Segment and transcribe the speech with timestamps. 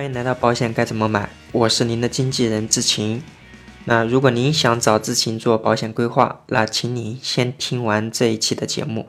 [0.00, 3.22] 欢迎来到保险该怎么买，我是您的经纪人志晴。
[3.84, 9.06] 那如果您想找志晴做保险规划，那请您先听完这一期的节目。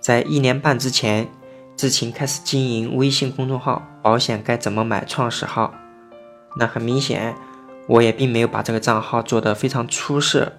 [0.00, 1.28] 在一年半之前，
[1.76, 5.74] 志晴开始经营微信公众号“保险该怎么买”创始号。
[6.56, 7.36] 那很明显，
[7.86, 10.50] 我也并没有把这个账号做得非常出色。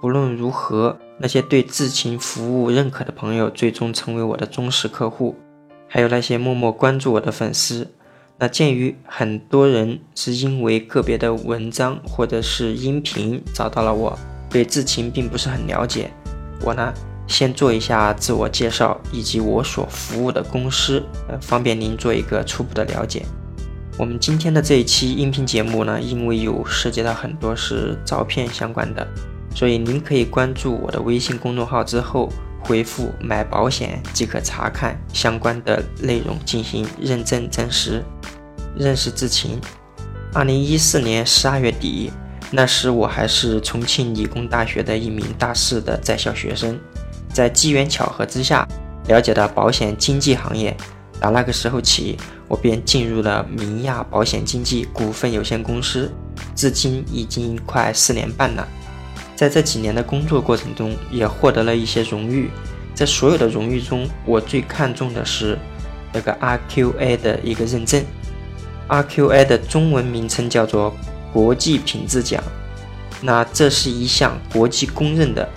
[0.00, 5.34] 不论如何，那些对志晴服务认可的朋友，最终成为我的忠实客户。
[5.88, 7.90] 还有那些默默关注我的粉丝，
[8.42, 14.18] 那鉴于很多人是因为个别的文章或者是音频找到了我，
[14.50, 16.10] 对字情并不是很了解，
[16.60, 16.92] 我呢
[17.28, 23.24] 先做一下自我介绍以及我所服务的公司，呃，方便您做一个初步的了解。
[23.96, 29.06] 我们今天的这一期音频节目呢，因为有涉及到很多是照片相关的，
[29.54, 32.28] 所以您可以关注我的微信公众号之后。
[32.64, 38.00] 回复买保险即可查看相关的内容进行认证证实。
[38.76, 39.60] 认识志勤，
[40.32, 42.10] 二零一四年十二月底，
[42.50, 46.78] 那时我还是重庆理工大学的一名大四的在校学生，
[47.32, 48.66] 在机缘巧合之下
[49.08, 50.76] 了解到保险经纪行业，
[51.20, 52.16] 打那个时候起，
[52.48, 56.10] 我便进入了明亚保险经纪股份有限公司，
[56.54, 58.66] 至今已经快四年半了。
[59.36, 62.50] 在这几年的工作过程中，也获得了一些荣誉。
[62.94, 65.58] 在所有的荣誉中，我最看重的是
[66.12, 68.04] 那个 RQA 的一个认证。
[68.88, 70.94] RQA 的中文名称叫做
[71.32, 72.42] 国际品质奖。
[73.20, 75.48] 那这是一项国际公认的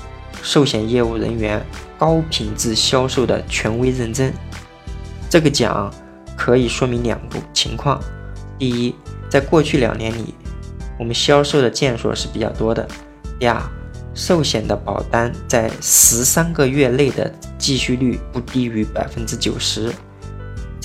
[0.44, 1.66] 寿险业务人员
[1.98, 4.32] 高品质销售的权威认证。
[5.30, 5.92] 这个奖
[6.38, 8.00] 可以说明两个情况：
[8.59, 8.95] 第一，
[9.28, 10.36] 在过去两年里，
[11.00, 12.88] 我们销售的件数是比较多的。
[13.39, 13.60] 第二，
[14.14, 19.92] 寿险的保单在十三个月内的继续率不低于百分之九十。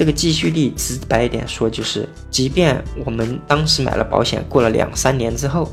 [0.01, 5.71] 这个继续率直白一点说，就是即便我们当时买了保险，过了两三年之后，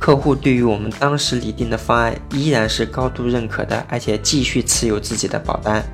[0.00, 5.84] 客户对于我们当时拟定的方案依然是高度认可的，而且继续持有自己的保单。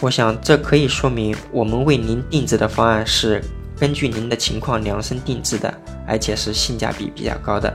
[0.00, 3.44] 我想，这可以说明我们为您定制的方案是
[3.78, 7.70] 根据您的情况量身定制的，而且是性价比比较高的。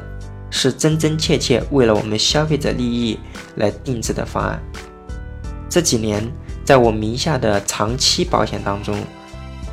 [0.50, 3.20] 是真真切切为了我们消费者利益
[3.58, 4.60] 来定制的方案。
[5.70, 6.28] 这几年，
[6.64, 8.98] 在我名下的长期保险当中，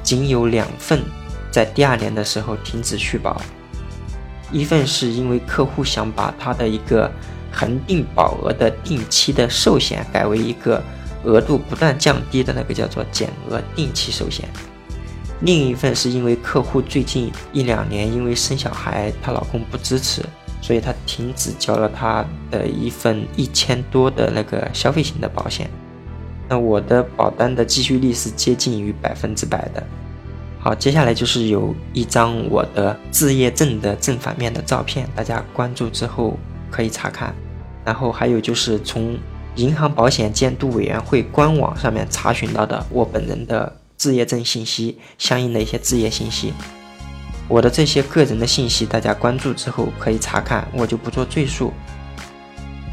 [0.03, 1.03] 仅有两份
[1.51, 3.41] 在第二年的时候停止续保。
[4.51, 7.11] 一份是因为客户想把他的一个
[7.53, 10.83] 恒定保额的定期的寿险改为一个
[11.25, 14.49] 额度不断降低的那个叫做减额定期寿险。
[15.43, 20.23] 另一份是因为客户最近一两年因为生小孩，她老公不支持。
[20.61, 25.71] 所以他停止交了他的一份一千多的那个消费型的保险，
[26.49, 29.83] 那我的保单的继续率是接近于百分之百的。
[30.59, 36.37] 好，接下来就是有一张我的置业证的正反面的照片，大家关注之后
[36.71, 37.35] 可以查看。
[37.85, 39.17] 然后还有就是从
[39.55, 46.53] 银行保险监督委员会官网上面查询到的我本人的置业证信息，相应的一些置业信息。
[47.47, 51.73] 我的这些个人的信息，大家关注之后可以查看，我就不做赘述。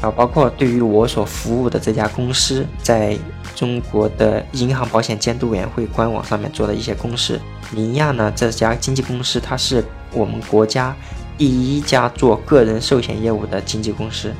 [0.00, 3.18] 啊，包括对于我所服务的这家公司，在
[3.54, 7.40] 中国的银行保险监督委员会官网上面做的一些公示。
[7.72, 10.94] 明亚呢，这家经纪公司，它是我们国家
[11.38, 14.32] 第一家做个人寿险业务的经纪公司。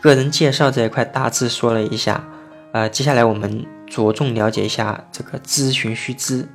[0.00, 2.22] 个人介绍这一块大致说了一下，
[2.72, 6.46] 呃，接下来我们着重了解一下这个咨询须知。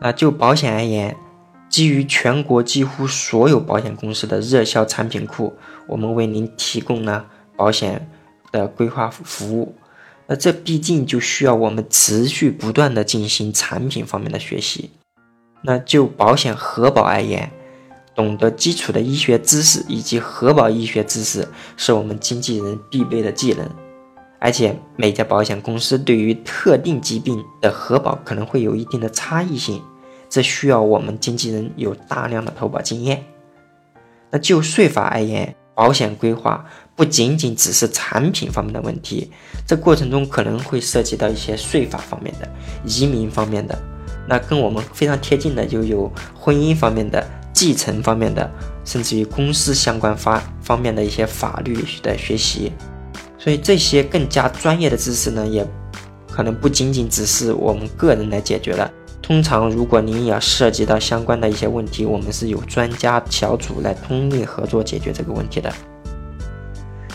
[0.00, 1.16] 那就保险而言，
[1.70, 5.56] 基于全国几乎所有保险公司的热销产品库，
[5.86, 7.26] 我们为您提供呢
[7.56, 8.08] 保险
[8.52, 9.74] 的规划服务。
[10.26, 14.90] 那这毕竟就需要我们持续不断的进行产品方面的学习。
[15.62, 17.50] 那就保险核保而言，
[18.14, 21.46] 懂得基础的医学知识以及核保医学知识
[21.76, 23.68] 是我们经纪人必备的技能。
[24.38, 29.82] 而且每家保险公司对于特定疾病的核保可能会有一定的差异性，
[30.28, 33.24] 这需要我们经纪人有大量的投保经验。
[34.30, 36.64] 那就税法而言，保险规划
[36.96, 39.30] 不仅仅只是产品方面的问题，
[39.66, 42.48] 这过程中可能会涉及到一些税法方面的、
[42.86, 43.78] 移民方面的，
[44.26, 48.50] 那跟我们非常贴近的就有婚姻方面的、继承方面的，
[48.86, 52.72] 甚至于公司相关方方面的一些法律的学习。
[53.38, 55.64] 所以这些更加专业的知识呢，也
[56.32, 58.90] 可能不仅仅只是我们个人来解决了。
[59.26, 65.72] 通常，如果您要涉及到相关的一些问题，我们是有专家小组来通力合作解决这个问题的。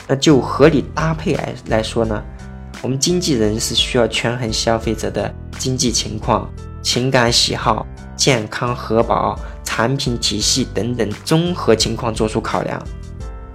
[0.10, 2.22] 那就合理搭配来来说呢，
[2.82, 7.88] 我们经纪人是需要权衡消费者的经济情况、情感喜好、
[8.18, 12.86] 健康核保、产品体系等等综合情况做出考量。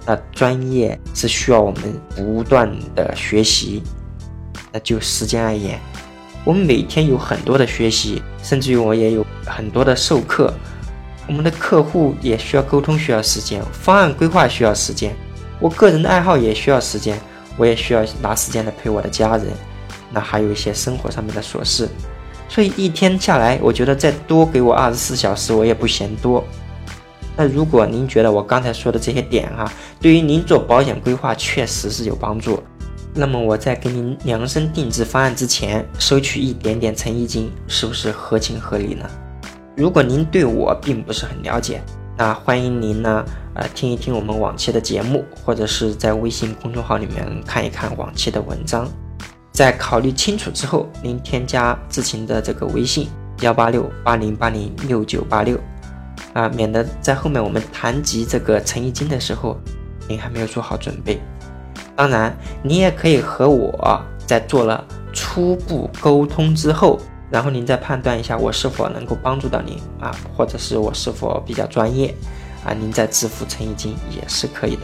[0.03, 3.83] 那专业是需要我们不断的学习。
[4.73, 5.79] 那就时间而言，
[6.43, 10.53] 我们每天有很多的学习，甚至于我也有很多的授课。
[11.27, 15.11] 我们的客户也需要沟通，需要时间；方案规划需要时间；
[15.59, 17.19] 我个人的爱好也需要时间，
[17.57, 19.47] 我也需要拿时间来陪我的家人。
[20.09, 21.89] 那还有一些生活上面的琐事，
[22.47, 26.41] 所以一天下来，我觉得再多给我二十四小时，我也不嫌多。
[27.35, 29.69] 那如果您觉得我刚才说的这些点哈，
[29.99, 32.63] 对于您做保险规划确实是有帮助，
[33.19, 39.09] 那么我在给您量身定制方案之前，收取一点点诚意金，是不是合情合理呢？
[39.75, 41.81] 如果您对我并不是很了解，
[42.15, 43.25] 那欢迎您呢，
[43.55, 48.87] 呃，听一听我们往期的节目，或者是在微信公众号里面看一看往期的文章。
[49.51, 53.09] 在考虑清楚之后，您添加知情的这个微信
[53.41, 55.59] 幺八六八零八零六九八六，
[56.33, 59.57] 啊，免得在后面我们谈及这个诚意金的时候，
[60.07, 61.19] 您还没有做好准备。
[61.97, 62.33] 当然，
[62.63, 66.97] 你也可以和我在做了初步沟通之后。
[67.29, 72.15] 然后您再判断一下我是否能够帮助到您啊，或者是我是否比较专业
[72.63, 74.83] 啊，您再支付诚意金也是可以的。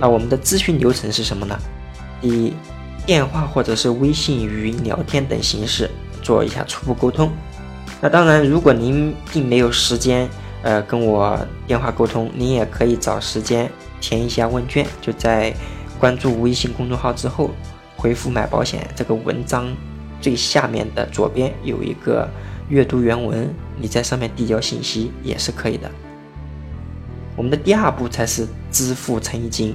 [0.00, 1.56] 那我们的咨询流程是什么呢？
[2.20, 2.54] 以
[3.06, 5.88] 电话或者是微信语音聊天等形式
[6.22, 7.30] 做一下初步沟通。
[8.00, 10.28] 那当然，如果您并没有时间
[10.62, 11.38] 呃跟我
[11.68, 13.70] 电话沟通，您也可以找时间
[14.06, 15.52] 填一下问卷，就在
[15.98, 17.50] 关注微信公众号之后
[17.96, 19.66] 回复“买保险”这个文章。
[20.20, 22.28] 最下面的左边有一个
[22.68, 25.90] 阅读原文，你在上面递交信息也是可以的。
[27.34, 29.74] 我们的第二步才是支付诚意金。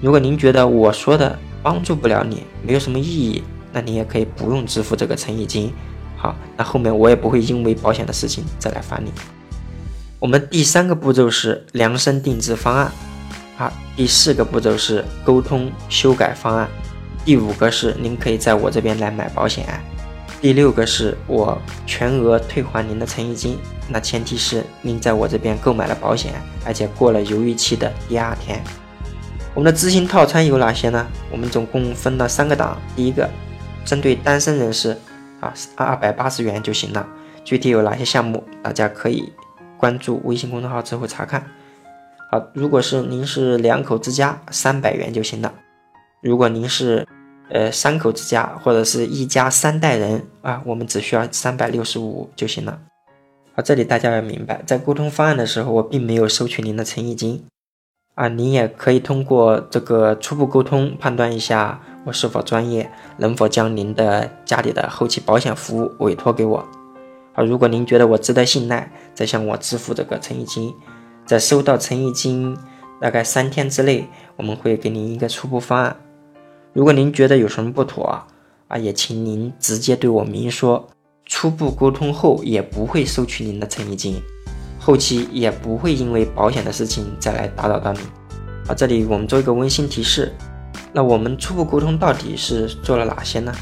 [0.00, 3.42] 如果您觉得我说的帮助不了你，没有什么意义，
[3.72, 5.72] 那你也可以不用支付这个诚意金。
[6.16, 9.10] 好，那后面我也不会因为保险的事情再来烦你。
[10.20, 12.90] 我们第三个步骤是量身定制方案，
[13.56, 16.68] 好，第四个步骤是沟通修改方案。
[17.24, 19.66] 第五个是您可以在我这边来买保险，
[20.42, 23.58] 第六个是我全额退还您的诚意金，
[23.88, 26.34] 那前提是您在我这边购买了保险，
[26.66, 28.62] 而且过了犹豫期的第二天。
[29.54, 31.06] 我们的咨询套餐有哪些呢？
[31.32, 33.26] 我们总共分了三个档，第一个
[33.86, 34.90] 针对单身人士，
[35.40, 37.08] 啊，二百八十元就行了。
[37.42, 39.32] 具体有哪些项目，大家可以
[39.78, 41.42] 关注微信公众号之后查看。
[42.30, 45.54] 好，如果是您是两口之家，三百元就行了。
[46.22, 47.06] 如果您是
[47.48, 52.80] 呃，三口之家或者是一家三代人啊，我们只需要三百六十五就行了。
[53.54, 57.44] 啊，这里大家要明白，在沟通方案的时候，我并没有收取您的诚意金
[58.16, 58.26] 啊。
[58.26, 66.58] 您也可以通过这个初步沟通判断一下我是否专业，能否将您的家里的后期保险服务委托给我
[67.34, 67.44] 啊。
[67.44, 70.74] 如果您觉得我值得信赖，再向我支付这个诚意金，
[71.26, 72.56] 在收到诚意金
[73.00, 75.96] 大概三天之内，我们会给您一个初步方案。
[76.72, 78.24] 如果您觉得有什么不妥
[78.68, 80.88] 啊，也请您直接对我明说。
[81.24, 84.22] 初步沟通后也不会收取您的诚意金，
[84.78, 87.98] 后期也不会因为保险的事情再来打扰到你。
[88.68, 90.32] 啊，这里我们做一个温馨提示。
[90.92, 93.52] 那我们初步沟通到底是做了哪些呢？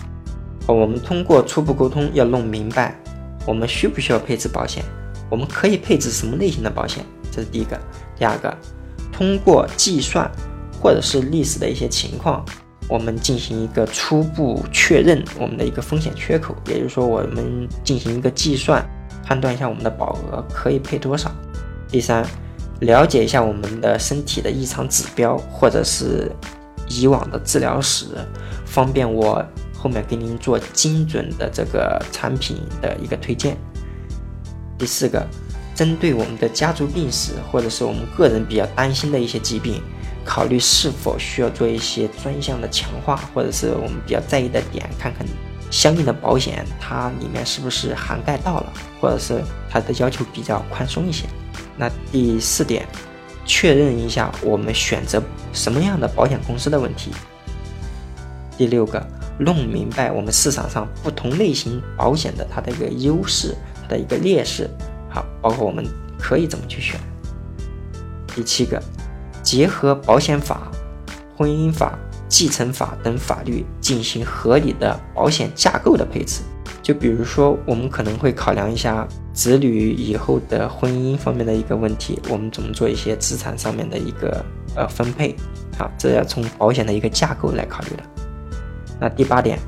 [0.66, 3.00] 我们通过初步沟通要弄明白，
[3.46, 4.84] 我们需不需要配置保险？
[5.30, 7.02] 我们可以配置什么类型的保险？
[7.34, 7.78] 这是第一个。
[8.16, 8.54] 第二个，
[9.10, 10.30] 通过计算
[10.80, 12.44] 或者是历史的一些情况。
[12.86, 18.86] 我们进行一个初步确认我们的一个风险缺口，也就是说，我们进行一个计算，
[19.24, 21.30] 判断一下我们的保额可以配多少。
[21.88, 22.22] 第三，
[22.80, 26.30] 了解一下我们的身体的异常指标，或者是
[26.86, 28.04] 以往的治疗史，
[28.66, 29.42] 方便我
[29.74, 33.56] 后面给您做精准的这个产品的一个推荐。
[34.76, 35.26] 第四个，
[35.74, 39.82] 针对我们的家族病史，或者是我们个人比较担心的一些疾病。
[40.24, 45.26] 考虑是否需要做一些专项的强化，或者是我们比较在意的点，看看
[45.70, 51.26] 相应的保险它里面是不是涵盖到了，或者是它的要求比较宽松一些。
[51.76, 52.86] 那第四点，
[53.44, 57.10] 确认一下我们选择什么样的保险公司的问题。
[58.56, 59.06] 第六个，
[59.38, 64.70] 弄明白我们市场上不同类型保险的它的一个优势，它的一个劣势，
[65.14, 65.86] 好，包括我们
[66.18, 67.00] 可以怎么去选。
[68.34, 68.82] 第七个。
[69.44, 70.72] 结合保险法、
[71.36, 71.98] 婚姻法、
[72.30, 76.40] 继承法等法律进行合理的保险架构的配置。
[76.82, 84.42] 就比如说，我们可能会考量一下子女以后的婚姻方面的一个问题，我们怎么做一些资产上面的一个
[84.74, 85.36] 呃分配？
[85.78, 88.02] 好，这要从保险的一个架构来考虑的。
[88.98, 89.58] 那第八点，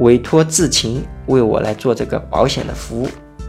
[0.00, 3.08] 委托智勤为我来做这个保险的服务。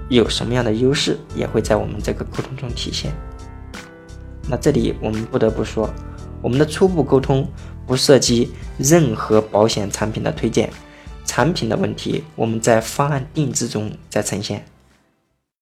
[0.09, 3.13] 有什么样的优势，也会在我们这个沟通中体现。
[4.47, 5.89] 那这里我们不得不说，
[6.41, 7.47] 我们的初步沟通
[7.85, 10.69] 不涉及任何保险产品的推荐，
[11.25, 14.65] 产品的问题我们在方案定制中再呈现。